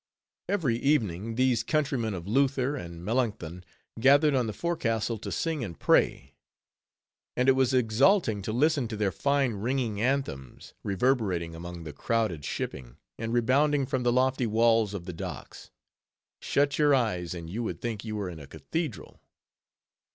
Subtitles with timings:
[0.49, 3.63] Every evening these countrymen of Luther and Melancthon
[3.99, 6.33] gathered on the forecastle to sing and pray.
[7.37, 12.43] And it was exalting to listen to their fine ringing anthems, reverberating among the crowded
[12.45, 15.69] shipping, and rebounding from the lofty walls of the docks.
[16.41, 19.19] Shut your eyes, and you would think you were in a cathedral.